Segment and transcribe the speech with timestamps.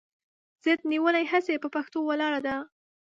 [0.65, 2.55] ضد نیولې هسې پهٔ پښتو ولاړه ده